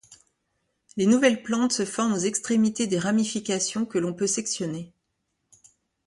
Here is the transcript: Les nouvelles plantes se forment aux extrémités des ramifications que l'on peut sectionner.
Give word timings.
Les 0.97 1.05
nouvelles 1.05 1.43
plantes 1.43 1.73
se 1.73 1.85
forment 1.85 2.13
aux 2.13 2.17
extrémités 2.17 2.87
des 2.87 2.97
ramifications 2.97 3.85
que 3.85 3.99
l'on 3.99 4.15
peut 4.15 4.25
sectionner. 4.25 4.91